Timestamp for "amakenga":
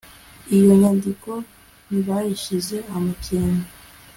2.95-3.67